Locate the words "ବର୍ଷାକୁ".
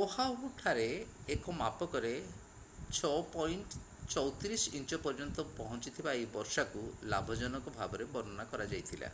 6.38-6.86